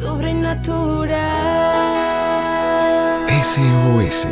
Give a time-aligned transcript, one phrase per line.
[0.00, 1.10] sobrenatural.
[3.42, 4.28] SOS,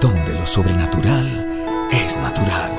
[0.00, 2.72] donde lo sobrenatural es natural.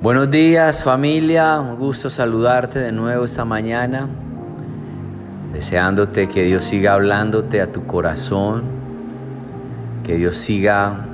[0.00, 4.08] Buenos días familia, un gusto saludarte de nuevo esta mañana,
[5.52, 8.62] deseándote que Dios siga hablándote a tu corazón,
[10.04, 11.06] que Dios siga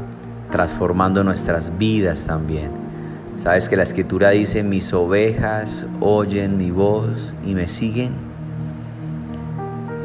[0.56, 2.70] transformando nuestras vidas también.
[3.36, 8.14] Sabes que la escritura dice, mis ovejas oyen mi voz y me siguen.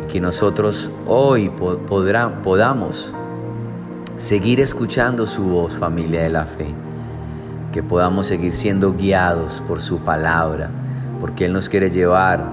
[0.04, 1.50] Y que nosotros hoy
[2.44, 3.16] podamos
[4.18, 6.76] seguir escuchando su voz, familia de la fe
[7.72, 10.70] que podamos seguir siendo guiados por su palabra,
[11.22, 12.44] porque Él nos quiere llevar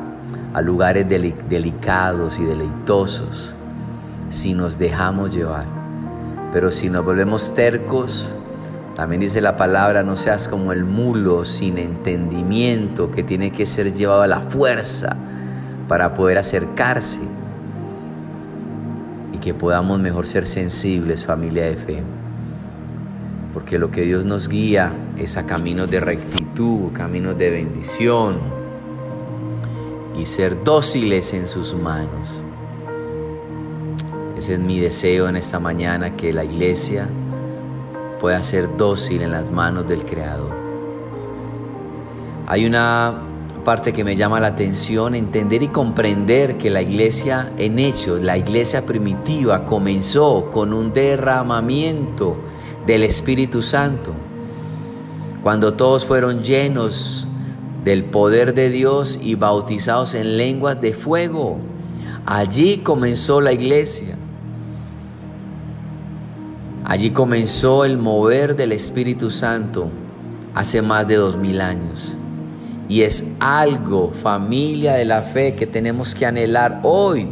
[0.54, 3.56] a lugares delicados y deleitosos
[4.28, 5.77] si nos dejamos llevar.
[6.52, 8.36] Pero si nos volvemos tercos,
[8.94, 13.92] también dice la palabra, no seas como el mulo sin entendimiento que tiene que ser
[13.92, 15.16] llevado a la fuerza
[15.86, 17.20] para poder acercarse
[19.32, 22.04] y que podamos mejor ser sensibles, familia de fe
[23.52, 28.38] porque lo que Dios nos guía es a caminos de rectitud, caminos de bendición
[30.16, 32.42] y ser dóciles en sus manos.
[34.38, 37.08] Ese es mi deseo en esta mañana, que la iglesia
[38.20, 40.52] pueda ser dócil en las manos del Creador.
[42.46, 43.20] Hay una
[43.64, 48.38] parte que me llama la atención, entender y comprender que la iglesia en hechos, la
[48.38, 52.36] iglesia primitiva, comenzó con un derramamiento
[52.86, 54.12] del Espíritu Santo.
[55.42, 57.26] Cuando todos fueron llenos
[57.82, 61.58] del poder de Dios y bautizados en lenguas de fuego,
[62.24, 64.16] allí comenzó la iglesia.
[66.88, 69.90] Allí comenzó el mover del Espíritu Santo
[70.54, 72.16] hace más de dos mil años.
[72.88, 77.28] Y es algo, familia de la fe, que tenemos que anhelar hoy.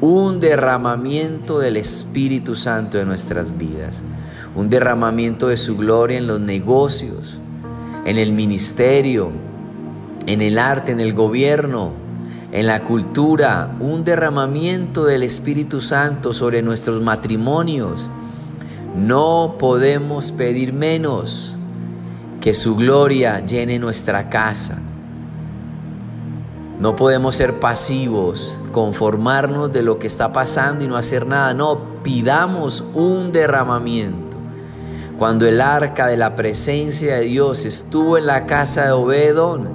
[0.00, 4.02] Un derramamiento del Espíritu Santo en nuestras vidas
[4.54, 7.40] un derramamiento de su gloria en los negocios,
[8.04, 9.30] en el ministerio,
[10.26, 11.92] en el arte, en el gobierno,
[12.52, 18.08] en la cultura, un derramamiento del Espíritu Santo sobre nuestros matrimonios.
[18.94, 21.56] No podemos pedir menos
[22.40, 24.78] que su gloria llene nuestra casa.
[26.78, 31.54] No podemos ser pasivos, conformarnos de lo que está pasando y no hacer nada.
[31.54, 34.36] No, pidamos un derramamiento.
[35.18, 39.68] Cuando el arca de la presencia de Dios estuvo en la casa de Obedón,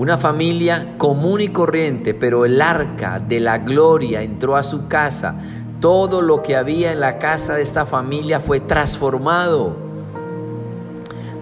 [0.00, 5.38] una familia común y corriente, pero el arca de la gloria entró a su casa.
[5.80, 9.74] Todo lo que había en la casa de esta familia fue transformado.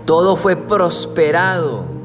[0.04, 1.98] Todo fue prosperado.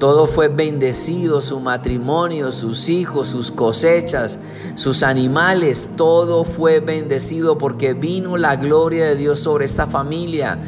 [0.00, 4.36] Todo fue bendecido, su matrimonio, sus hijos, sus cosechas,
[4.74, 10.58] sus animales, todo fue bendecido porque vino la gloria de Dios sobre esta familia.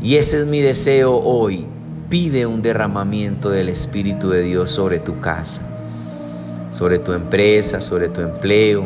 [0.00, 1.66] Y ese es mi deseo hoy.
[2.08, 5.62] Pide un derramamiento del Espíritu de Dios sobre tu casa,
[6.70, 8.84] sobre tu empresa, sobre tu empleo,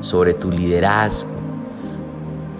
[0.00, 1.38] sobre tu liderazgo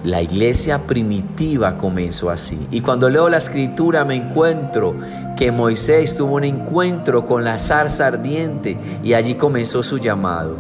[0.05, 2.67] la iglesia primitiva comenzó así.
[2.71, 4.95] Y cuando leo la escritura me encuentro
[5.37, 10.57] que Moisés tuvo un encuentro con la zarza ardiente y allí comenzó su llamado.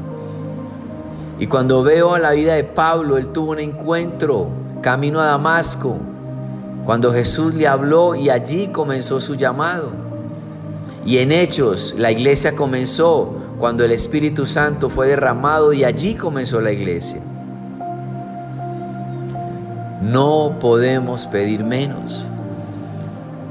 [1.38, 4.48] Y cuando veo la vida de Pablo, él tuvo un encuentro
[4.82, 5.96] camino a Damasco,
[6.84, 10.07] cuando Jesús le habló y allí comenzó su llamado.
[11.04, 16.60] Y en Hechos la iglesia comenzó cuando el Espíritu Santo fue derramado y allí comenzó
[16.60, 17.20] la iglesia.
[20.02, 22.26] No podemos pedir menos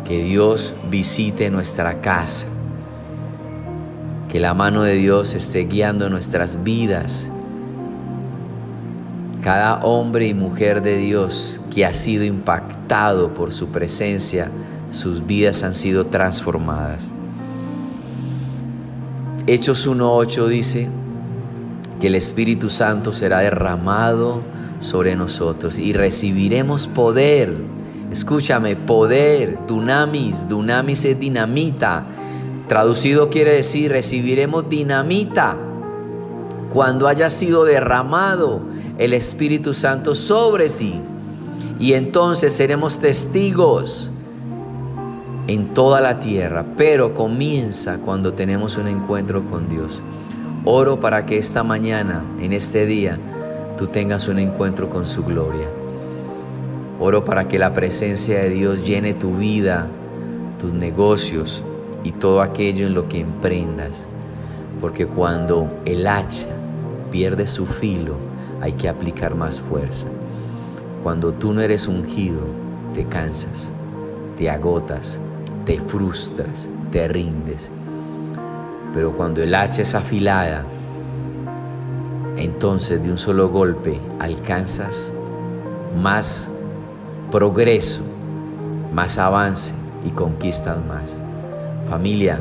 [0.06, 2.48] que Dios visite nuestra casa,
[4.30, 7.30] que la mano de Dios esté guiando nuestras vidas.
[9.44, 14.50] Cada hombre y mujer de Dios que ha sido impactado por su presencia,
[14.90, 17.10] sus vidas han sido transformadas.
[19.50, 20.90] Hechos 1.8 dice
[22.02, 24.42] que el Espíritu Santo será derramado
[24.82, 27.54] sobre nosotros y recibiremos poder.
[28.12, 32.06] Escúchame, poder, dunamis, dunamis es dinamita.
[32.68, 35.58] Traducido quiere decir recibiremos dinamita
[36.70, 38.60] cuando haya sido derramado
[38.98, 40.96] el Espíritu Santo sobre ti.
[41.80, 44.12] Y entonces seremos testigos
[45.48, 50.02] en toda la tierra, pero comienza cuando tenemos un encuentro con Dios.
[50.66, 53.18] Oro para que esta mañana, en este día,
[53.78, 55.70] tú tengas un encuentro con su gloria.
[57.00, 59.88] Oro para que la presencia de Dios llene tu vida,
[60.60, 61.64] tus negocios
[62.04, 64.08] y todo aquello en lo que emprendas.
[64.82, 66.50] Porque cuando el hacha
[67.10, 68.16] pierde su filo,
[68.60, 70.08] hay que aplicar más fuerza.
[71.04, 72.42] Cuando tú no eres ungido,
[72.94, 73.72] te cansas,
[74.38, 75.22] te agotas,
[75.68, 77.70] te frustras, te rindes.
[78.94, 80.66] Pero cuando el hacha es afilada,
[82.38, 85.14] entonces de un solo golpe alcanzas
[85.94, 86.50] más
[87.30, 88.02] progreso,
[88.94, 89.74] más avance
[90.06, 91.20] y conquistas más.
[91.90, 92.40] Familia,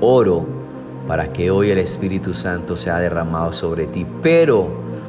[0.00, 0.46] oro
[1.08, 4.68] para que hoy el Espíritu Santo sea derramado sobre ti, pero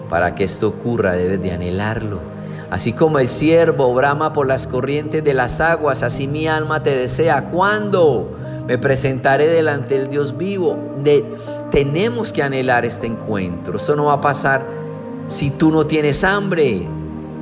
[0.09, 2.19] para que esto ocurra debes de anhelarlo.
[2.71, 6.95] Así como el siervo brama por las corrientes de las aguas, así mi alma te
[6.95, 7.51] desea.
[7.51, 8.35] ¿Cuándo?
[8.65, 10.79] Me presentaré delante del Dios vivo.
[11.03, 11.23] De,
[11.69, 13.75] tenemos que anhelar este encuentro.
[13.75, 14.65] Eso no va a pasar
[15.27, 16.87] si tú no tienes hambre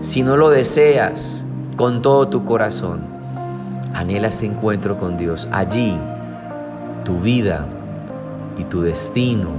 [0.01, 1.43] si no lo deseas
[1.75, 3.01] con todo tu corazón,
[3.93, 5.49] anhela este encuentro con Dios.
[5.51, 5.97] Allí
[7.03, 7.65] tu vida
[8.57, 9.49] y tu destino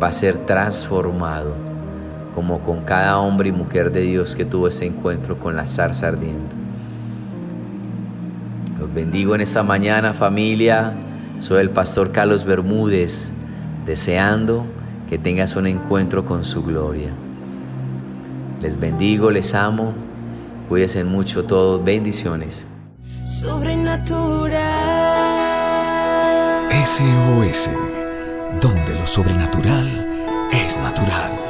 [0.00, 1.54] va a ser transformado,
[2.40, 6.08] como con cada hombre y mujer de Dios que tuvo ese encuentro con la zarza
[6.08, 6.56] ardiente.
[8.78, 10.94] Los bendigo en esta mañana familia.
[11.38, 13.30] Soy el pastor Carlos Bermúdez,
[13.84, 14.66] deseando
[15.10, 17.12] que tengas un encuentro con su gloria.
[18.62, 19.92] Les bendigo, les amo.
[20.70, 21.84] Cuídense mucho todos.
[21.84, 22.64] Bendiciones.
[23.28, 24.60] Sobrenatural.
[26.86, 27.70] SOS,
[28.62, 31.49] donde lo sobrenatural es natural.